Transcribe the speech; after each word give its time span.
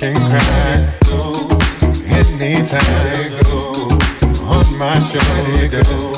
can 0.00 0.14
cry. 0.14 0.88
Anytime. 2.08 2.80
On 4.48 4.78
my 4.78 4.98
shoulder. 5.02 6.09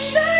If 0.00 0.37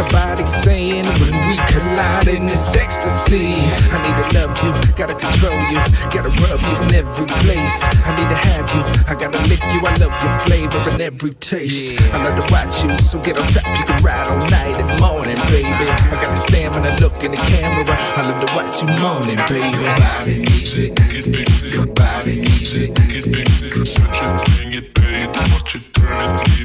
Our 0.00 0.46
saying 0.46 1.04
when 1.04 1.36
we 1.44 1.56
collide 1.68 2.26
in 2.28 2.46
this 2.46 2.74
ecstasy. 2.74 3.52
I 3.92 4.00
need 4.00 4.16
to 4.16 4.26
love 4.40 4.56
you, 4.64 4.72
gotta 4.96 5.12
control 5.12 5.60
you, 5.68 5.76
gotta 6.08 6.32
rub 6.40 6.60
you 6.64 6.76
in 6.88 6.94
every 6.94 7.26
place. 7.26 7.76
I 8.08 8.16
need 8.16 8.30
to 8.32 8.40
have 8.48 8.66
you, 8.72 8.82
I 9.06 9.14
gotta 9.14 9.36
lick 9.50 9.60
you. 9.74 9.80
I 9.84 9.92
love 10.00 10.16
your 10.24 10.34
flavor 10.46 10.90
and 10.90 11.02
every 11.02 11.34
taste. 11.34 12.00
I 12.14 12.22
love 12.22 12.36
to 12.40 12.50
watch 12.50 12.82
you, 12.82 12.96
so 12.98 13.20
get 13.20 13.38
on 13.38 13.46
top. 13.48 13.66
You 13.78 13.84
can 13.84 14.02
ride 14.02 14.26
all 14.26 14.38
night 14.48 14.80
and 14.80 14.88
morning, 15.02 15.36
baby. 15.52 15.68
I 15.68 16.16
got 16.16 16.30
the 16.30 16.36
stamina, 16.36 16.96
look 17.00 17.22
in 17.22 17.32
the 17.32 17.36
camera. 17.36 17.96
I 18.16 18.22
love 18.24 18.40
to 18.40 18.54
watch 18.56 18.80
you 18.80 18.88
moaning, 19.02 19.36
baby. 19.52 19.68
Your 19.68 19.96
body 20.00 20.38
needs 20.38 20.78
it, 20.78 21.89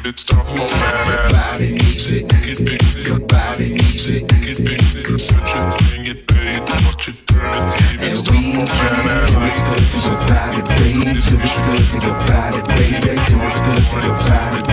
it, 0.05 0.19
stop 0.19 0.45
for. 0.45 0.55
Your 0.55 0.69
body 0.69 1.71
needs 1.71 2.12
it, 2.12 3.07
your 3.07 3.19
body 3.19 3.69
needs 3.69 4.07
it. 4.07 4.27
Touching 4.27 6.05
it, 6.05 6.27
paid. 6.27 6.59
Watch 6.59 7.07
it 7.09 7.15
turn 7.27 7.55
and 8.01 8.17
leave 8.29 8.57
it, 8.57 8.67
stop 8.67 8.85
for 8.85 9.05
man. 9.05 9.25
Do 9.27 9.39
what's 9.39 9.62
good 9.62 9.83
for 9.89 10.00
your 10.07 10.17
body, 10.27 10.62
baby. 10.62 11.21
Do 11.21 11.38
what's 11.38 11.62
good 11.62 11.83
for 11.89 12.00
your 12.05 12.17
body, 12.27 12.62
baby. 12.69 13.13
Do 13.25 13.35
what's 13.39 13.62
good 13.62 13.83
for 13.83 14.00
your 14.05 14.17
body, 14.17 14.64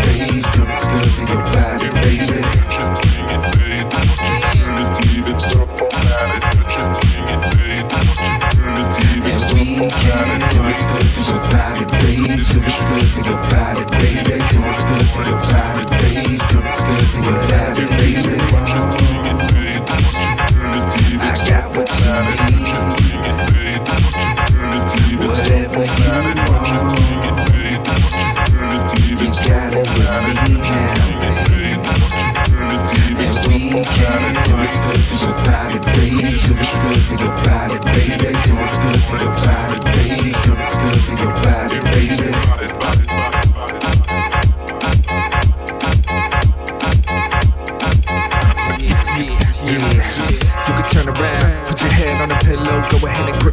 go 53.00 53.06
ahead 53.06 53.28
and 53.28 53.42
grip 53.42 53.51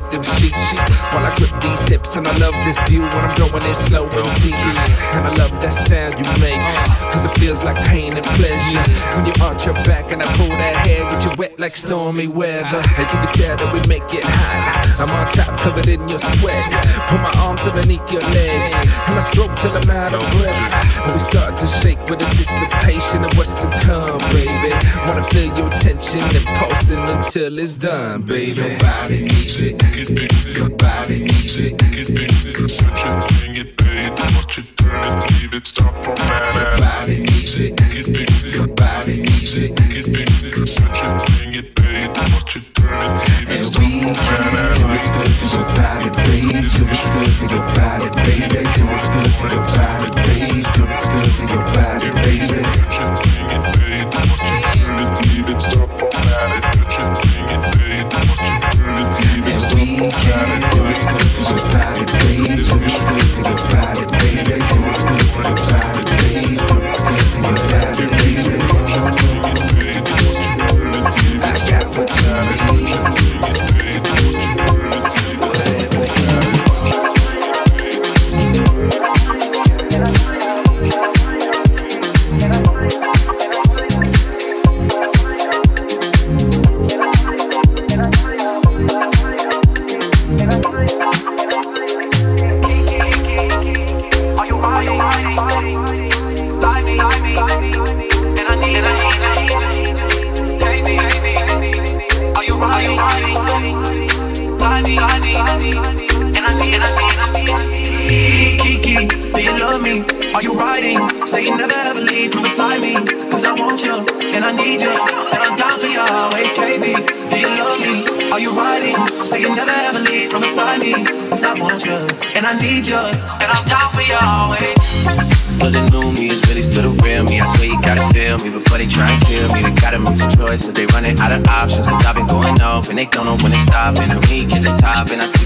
and 2.20 2.28
I 2.28 2.36
love 2.44 2.56
this 2.68 2.78
view 2.92 3.00
when 3.00 3.24
I'm 3.24 3.36
going 3.40 3.64
it 3.64 3.76
slow 3.76 4.04
and 4.04 4.28
deep. 4.44 4.60
And 5.16 5.24
I 5.24 5.32
love 5.40 5.56
that 5.64 5.72
sound 5.72 6.20
you 6.20 6.28
make, 6.44 6.60
cause 7.08 7.24
it 7.24 7.32
feels 7.40 7.64
like 7.64 7.80
pain 7.88 8.12
and 8.12 8.26
pleasure. 8.36 8.84
When 9.16 9.24
you 9.26 9.34
arch 9.40 9.66
your 9.66 9.76
back 9.88 10.12
and 10.12 10.22
I 10.22 10.28
pull 10.36 10.52
that 10.60 10.76
hair, 10.84 11.08
get 11.08 11.24
you 11.24 11.32
wet 11.38 11.58
like 11.58 11.72
stormy 11.72 12.28
weather. 12.28 12.84
And 13.00 13.08
you 13.08 13.18
can 13.24 13.32
tell 13.40 13.56
that 13.56 13.72
we 13.72 13.80
make 13.88 14.12
it 14.12 14.28
hot. 14.28 14.60
I'm 15.00 15.08
on 15.16 15.32
top, 15.32 15.56
covered 15.64 15.88
in 15.88 16.04
your 16.12 16.20
sweat. 16.20 16.60
Put 17.08 17.24
my 17.24 17.32
arms 17.48 17.64
underneath 17.64 18.04
your 18.12 18.22
legs, 18.22 18.72
and 18.76 19.16
I 19.16 19.24
stroke 19.32 19.56
till 19.56 19.72
I'm 19.72 19.90
out 19.90 20.12
of 20.12 20.24
breath. 20.44 21.08
And 21.08 21.14
we 21.16 21.20
start 21.24 21.56
to 21.56 21.68
shake 21.68 22.04
with 22.12 22.20
anticipation 22.20 23.24
of 23.24 23.32
what's 23.40 23.56
to 23.64 23.68
come, 23.88 24.20
baby. 24.36 24.76
Wanna 25.08 25.24
feel 25.32 25.56
your 25.56 25.72
tension 25.80 26.20
and 26.20 26.46
pulsing 26.60 27.00
until 27.00 27.58
it's 27.60 27.80
done, 27.80 28.24
baby. 28.24 28.60
Your 28.60 28.80
body 28.80 29.24
needs 29.24 29.56
it. 29.64 29.80
Your 30.58 30.70
body 30.76 31.20
needs 31.24 31.60
it. 31.64 32.09
Touching 32.10 33.56
it, 33.56 33.78
paid. 33.78 34.10
Watch 34.18 34.58
it 34.58 34.66
turn 34.78 35.06
and 35.06 35.22
leave 35.42 35.54
it, 35.54 35.68
stop 35.68 35.94
for. 36.04 36.16
Your 36.18 36.78
body 36.80 37.20
needs 37.20 37.60
it. 37.60 38.56
Your 38.56 38.68
body 38.68 39.18
needs 39.18 39.56
it. 39.56 39.78
Touching 39.78 41.54
it, 41.54 41.76
paid. 41.76 42.08
Watch 42.18 42.56
it 42.56 42.64
turn 42.74 42.94
and 42.94 43.14
leave 43.38 43.50
it, 43.52 43.64
stop 43.64 43.82
for 43.82 44.42
man. 44.50 44.74
Do 44.74 44.88
what's 44.90 45.10
good 45.14 45.30
for 45.38 45.48
your 45.54 45.66
body, 45.78 46.10
baby. 46.10 46.50
Do 46.50 46.82
what's 46.90 47.10
good 47.14 47.30
for 47.30 47.46
your 47.46 47.62
body, 47.78 48.10
baby. 48.10 48.66
Do 48.74 48.84
what's 48.90 49.10
good 49.10 49.30
for 49.30 49.48
your 49.54 49.62
body, 49.70 50.10
baby. 50.10 50.66
Do 50.66 50.82
what's 50.90 51.06
good 51.06 51.30
for 51.30 51.46
your 51.46 51.62
body, 51.70 52.10
baby. 52.10 53.49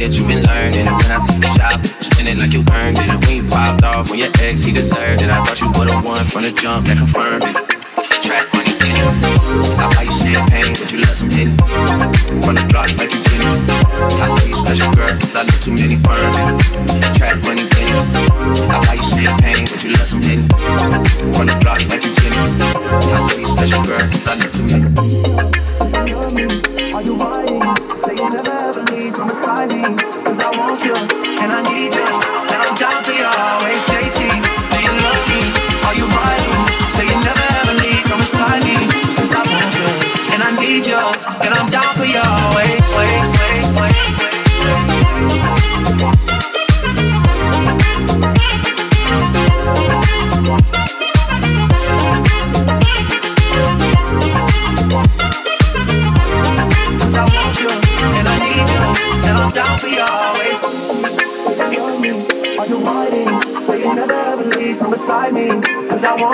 that 0.03 0.19
you've 0.19 0.27
been 0.27 0.43
learning. 0.43 0.83
And 0.83 0.95
when 0.99 1.11
I 1.11 1.19
think 1.23 1.39
the 1.39 1.51
shop, 1.55 1.79
spend 1.85 2.27
it 2.27 2.37
like 2.37 2.51
you 2.51 2.63
earned 2.75 2.97
it. 2.97 3.07
And 3.07 3.23
when 3.23 3.37
you 3.37 3.49
popped 3.49 3.83
off 3.83 4.09
when 4.09 4.19
your 4.19 4.31
ex, 4.41 4.63
he 4.63 4.73
deserved 4.73 5.21
it. 5.21 5.29
I 5.29 5.39
thought 5.43 5.61
you 5.61 5.67
were 5.67 5.87
the 5.87 5.95
one 6.03 6.25
from 6.25 6.43
the 6.43 6.51
jump 6.51 6.87
that 6.87 6.97
confirmed 6.97 7.43
it. 7.45 7.72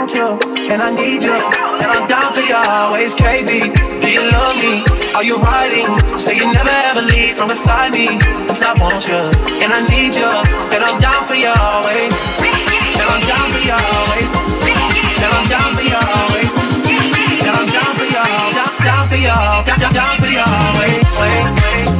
want 0.09 0.41
you, 0.41 0.65
and 0.73 0.81
I 0.81 0.89
need 0.95 1.21
you, 1.21 1.33
and 1.33 1.89
I'm 1.89 2.07
down 2.07 2.33
for 2.33 2.41
you 2.41 2.55
always. 2.55 3.13
KB, 3.13 3.69
do 4.01 4.09
you 4.09 4.23
love 4.31 4.57
me? 4.57 4.81
Are 5.13 5.23
you 5.23 5.37
riding? 5.37 5.85
Say 6.17 6.35
you 6.35 6.45
never 6.51 6.73
ever 6.89 7.01
leave 7.01 7.35
from 7.35 7.49
beside 7.49 7.91
me. 7.91 8.07
Cause 8.47 8.63
I 8.63 8.73
want 8.79 9.05
you, 9.05 9.21
and 9.61 9.69
I 9.69 9.81
need 9.89 10.15
you, 10.15 10.31
and 10.73 10.81
I'm 10.81 10.97
down 11.01 11.23
for 11.25 11.35
you 11.35 11.49
always. 11.49 12.13
And 12.41 13.05
I'm 13.05 13.21
down 13.21 13.47
for 13.53 13.61
you 13.61 13.75
always. 13.75 14.29
And 14.33 15.29
I'm 15.29 15.45
down 15.45 15.69
for 15.77 15.85
you 15.85 15.97
always. 15.97 16.51
And 16.57 17.53
I'm 17.53 17.69
down 17.69 17.91
for 17.93 18.07
you, 18.09 18.23
down, 18.57 18.71
down 18.81 19.05
for 19.05 19.19
you, 19.19 19.29
down, 19.29 19.93
down 19.93 20.15
for 20.17 20.29
you 20.29 20.41
always. 20.41 21.05
Wait, 21.21 21.93
wait. 21.93 21.98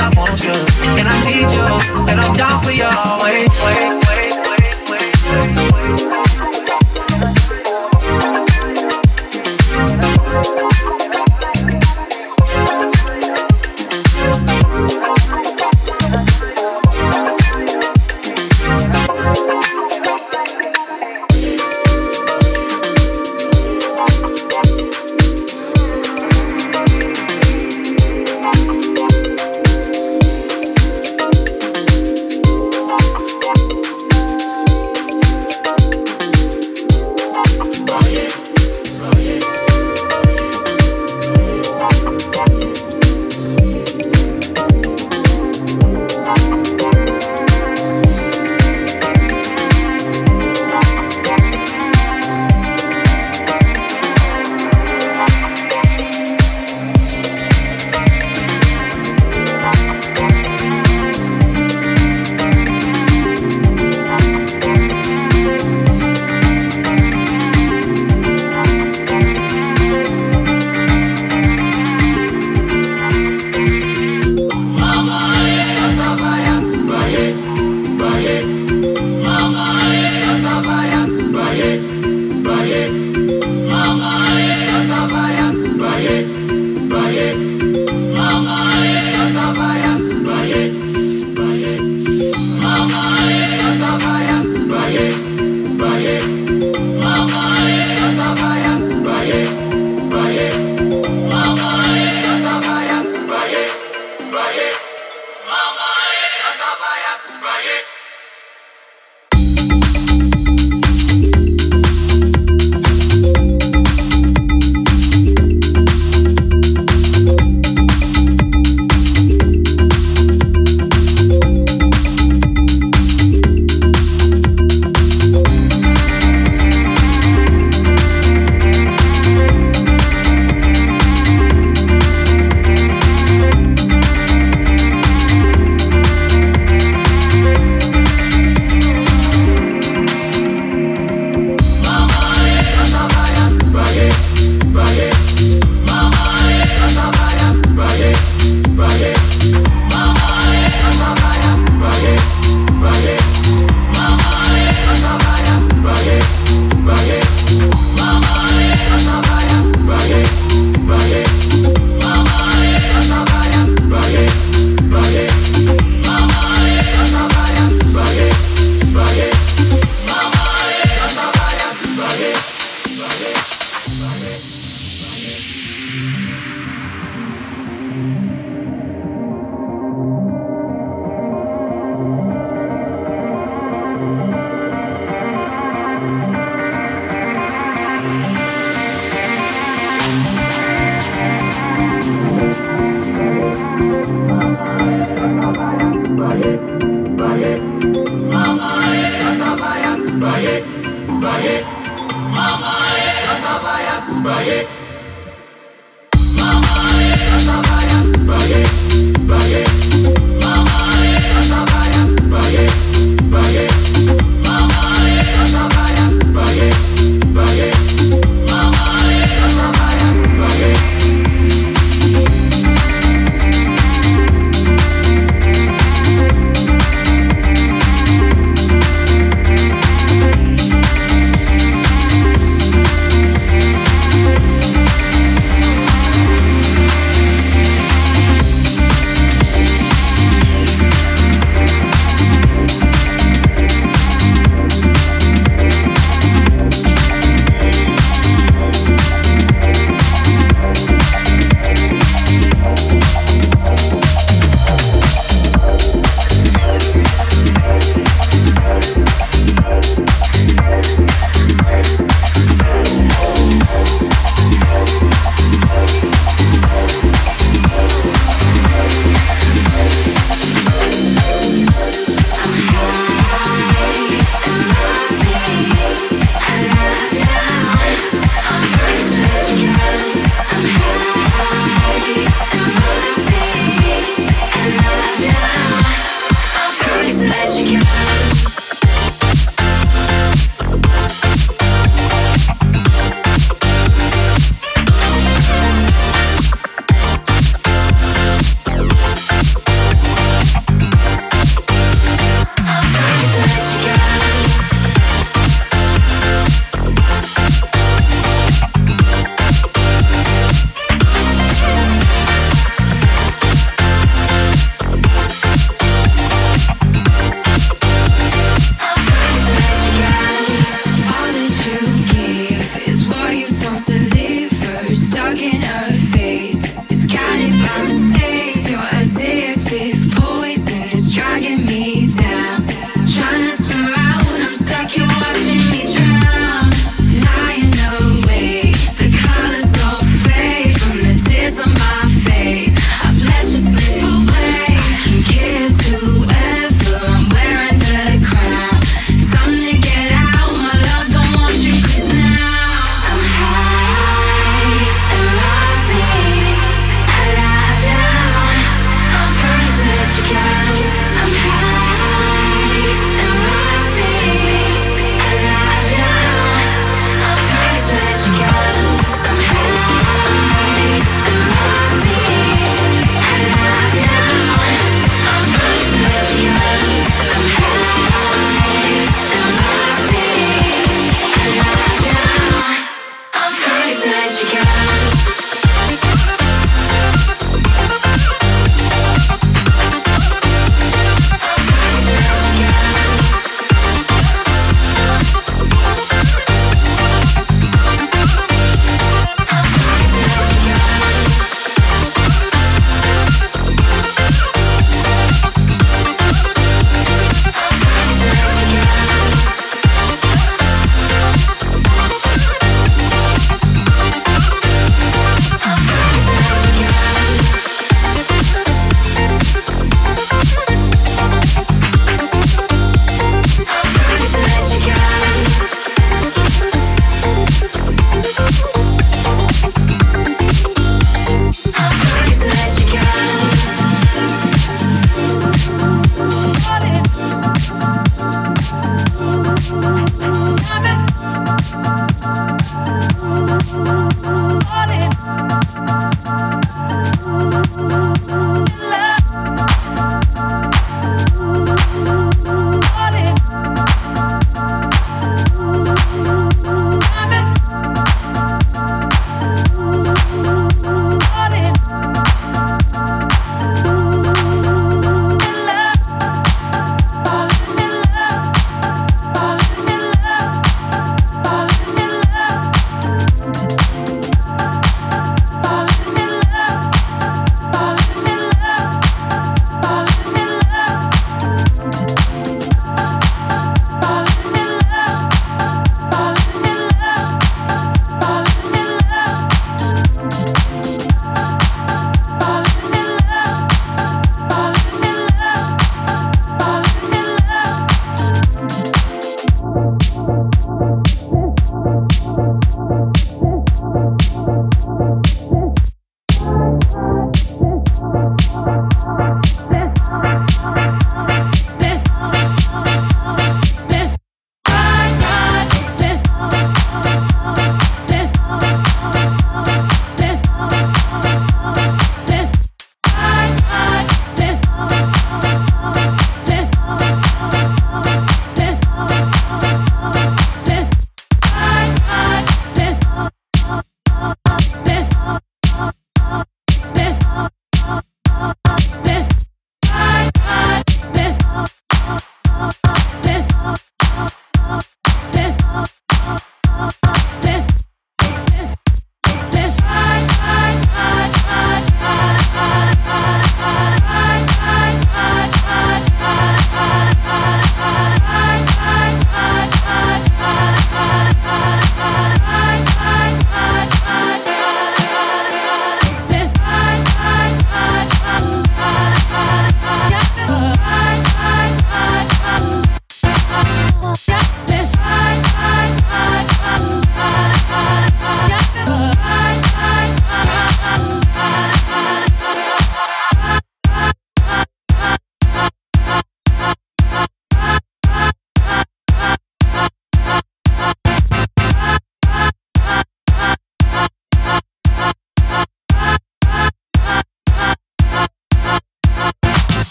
I 0.00 0.10
want 0.16 0.42
you. 0.42 0.54
And 0.98 1.06
I 1.08 1.16
need 1.26 1.50
you, 1.50 1.66
and 2.10 2.20
I'm 2.20 2.34
down 2.34 2.60
for 2.62 2.70
you 2.70 2.86
always. 2.86 4.07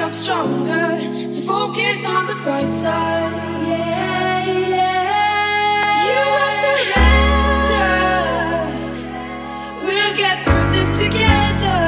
wake 0.00 0.08
up 0.08 0.14
stronger. 0.14 0.98
So 1.30 1.42
focus 1.42 2.04
on 2.06 2.26
the 2.26 2.34
bright 2.44 2.72
side. 2.72 3.32
Yeah, 3.66 4.46
yeah. 4.68 6.04
You 6.06 6.20
will 6.34 6.54
surrender. 6.64 7.90
We'll 9.86 10.14
get 10.16 10.44
through 10.44 10.66
this 10.72 10.90
together. 10.98 11.79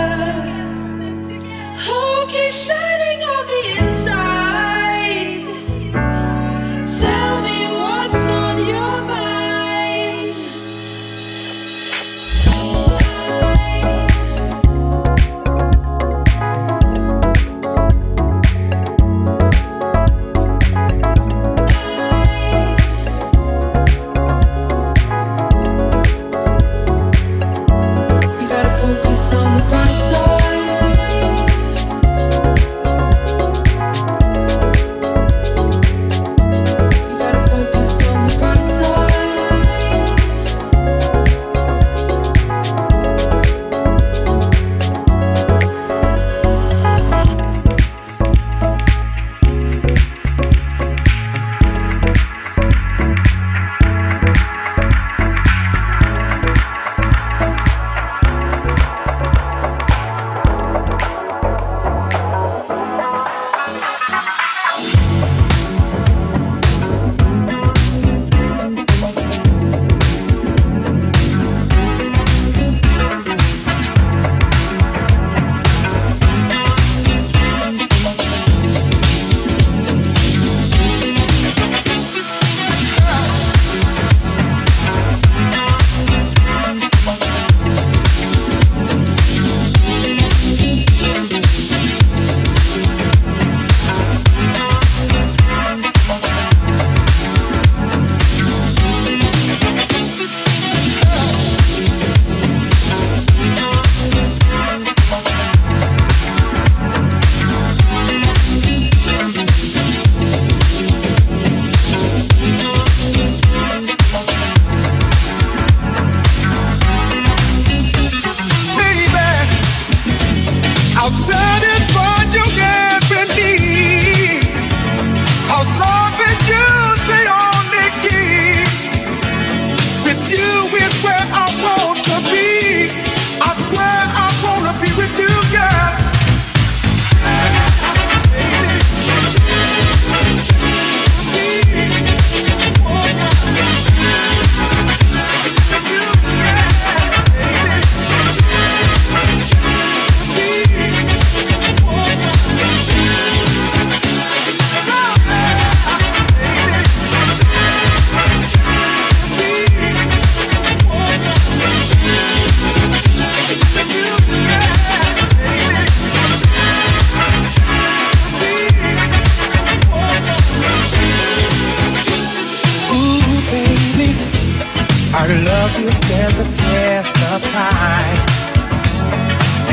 time. 177.51 178.21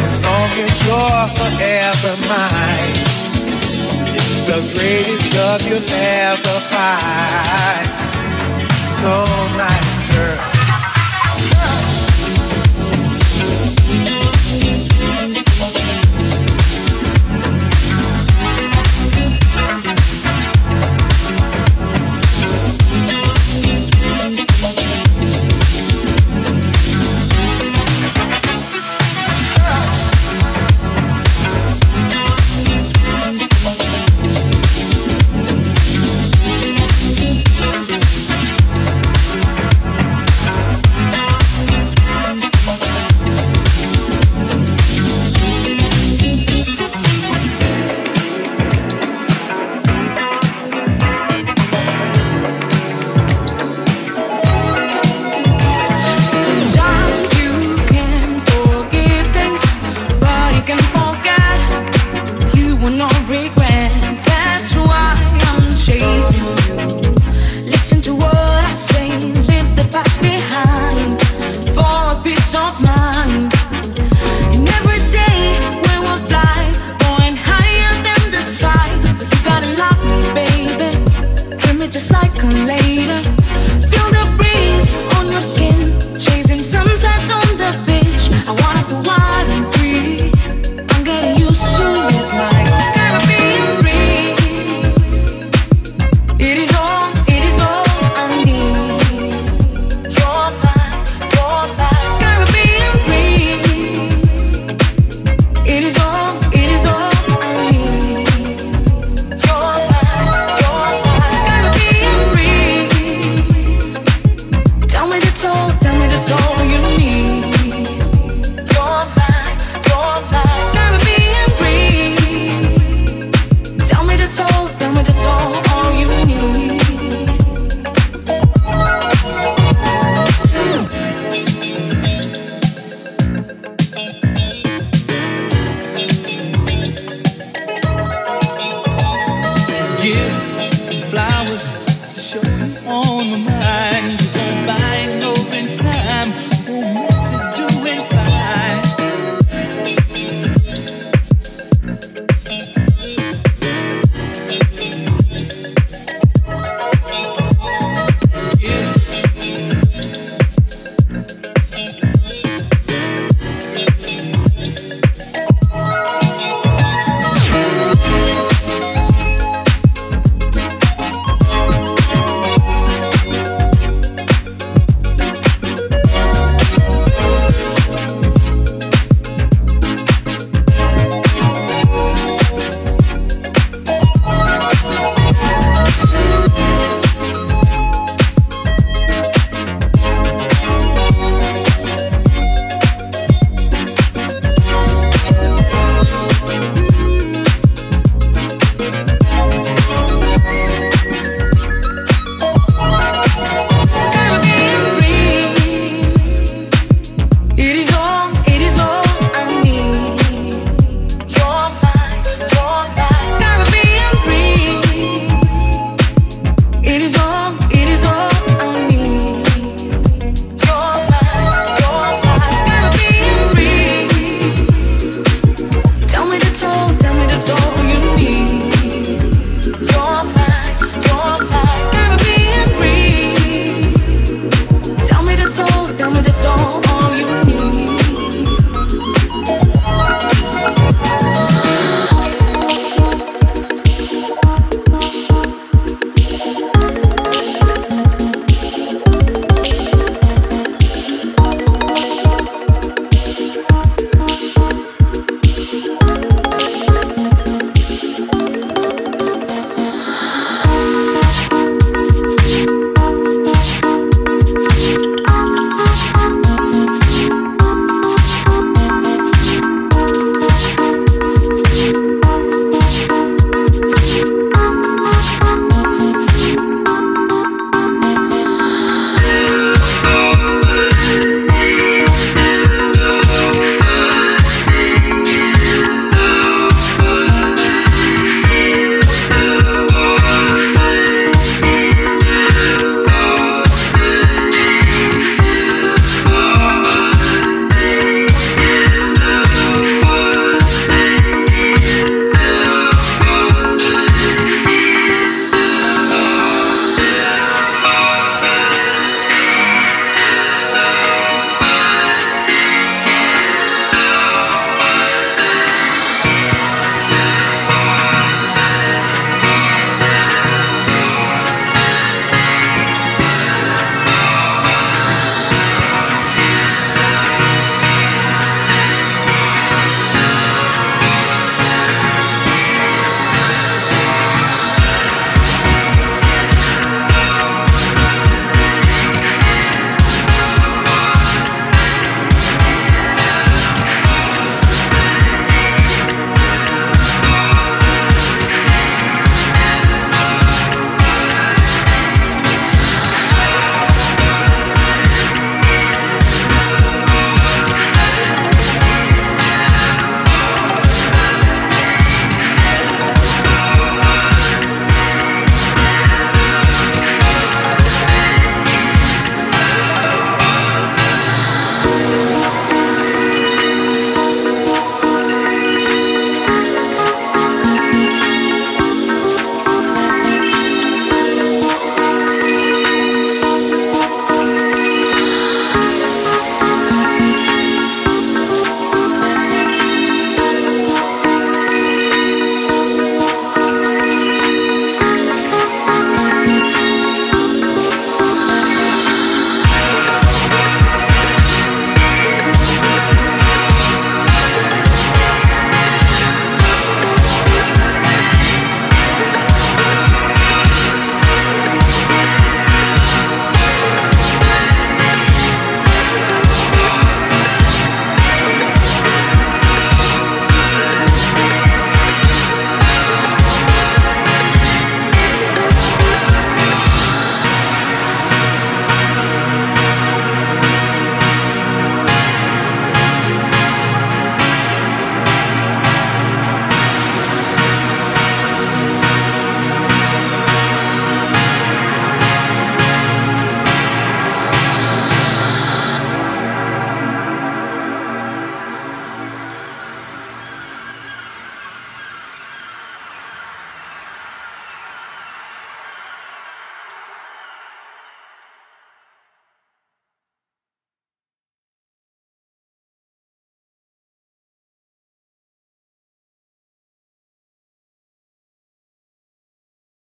As 0.04 0.16
long 0.24 0.50
as 0.66 0.76
you're 0.86 1.28
forever 1.40 2.14
mine, 2.28 2.96
it's 4.10 4.42
the 4.50 4.60
greatest 4.74 5.34
love 5.36 5.62
you'll 5.68 5.84
ever 5.84 6.60
find. 6.74 7.90
So 9.00 9.26
nice, 9.58 10.16
girl. 10.16 10.59